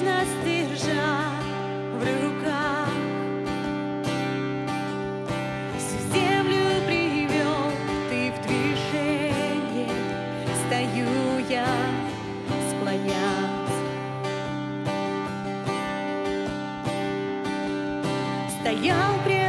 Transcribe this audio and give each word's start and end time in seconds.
Вічність 0.00 0.44
держа 0.44 1.30
в 1.92 2.24
руках. 2.24 2.88
Всю 5.76 5.98
землю 6.12 6.64
привел 6.86 7.72
ты 8.08 8.32
в 8.32 8.46
движение, 8.46 9.90
Стою 10.66 11.44
я, 11.50 11.66
склонясь. 12.70 13.80
Стоял 18.60 19.39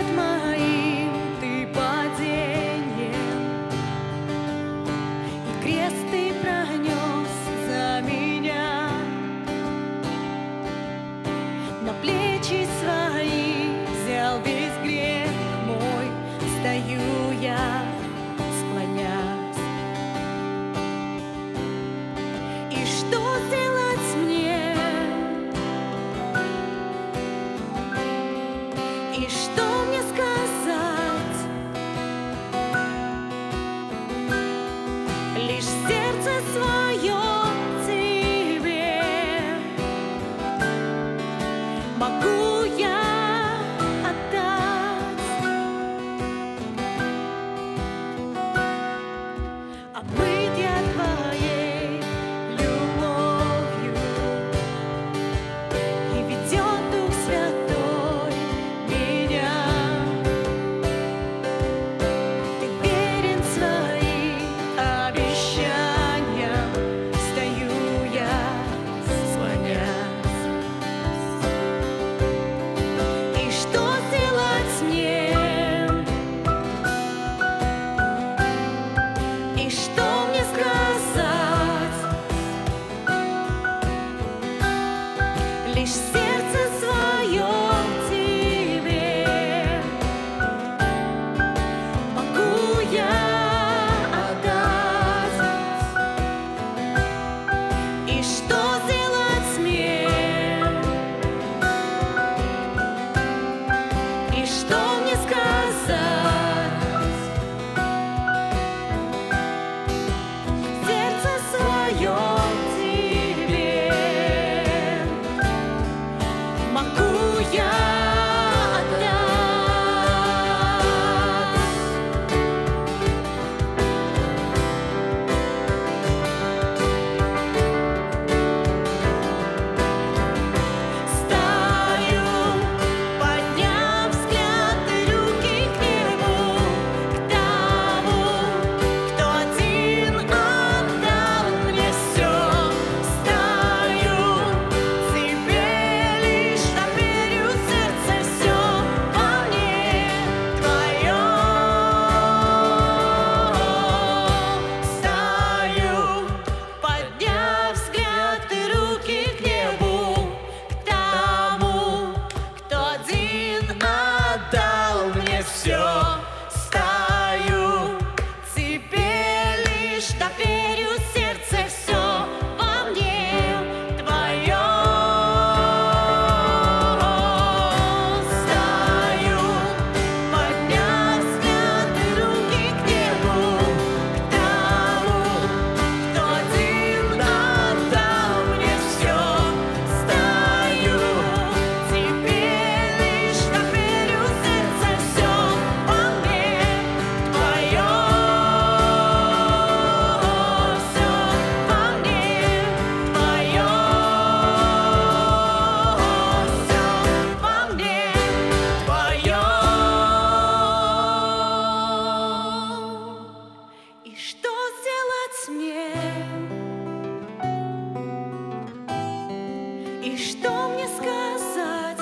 что 220.42 220.70
мне 220.70 220.88
сказать? 220.88 222.02